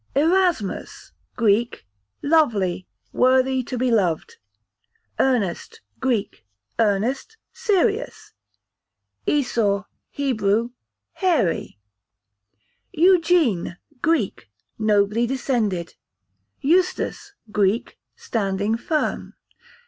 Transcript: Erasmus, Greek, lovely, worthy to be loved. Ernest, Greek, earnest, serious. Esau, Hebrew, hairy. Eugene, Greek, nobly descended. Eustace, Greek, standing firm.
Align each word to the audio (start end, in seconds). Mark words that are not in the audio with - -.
Erasmus, 0.15 1.11
Greek, 1.35 1.85
lovely, 2.23 2.87
worthy 3.13 3.61
to 3.61 3.77
be 3.77 3.91
loved. 3.91 4.37
Ernest, 5.19 5.81
Greek, 5.99 6.43
earnest, 6.79 7.37
serious. 7.53 8.33
Esau, 9.27 9.83
Hebrew, 10.09 10.71
hairy. 11.13 11.77
Eugene, 12.91 13.77
Greek, 14.01 14.49
nobly 14.79 15.27
descended. 15.27 15.93
Eustace, 16.61 17.33
Greek, 17.51 17.99
standing 18.15 18.77
firm. 18.77 19.35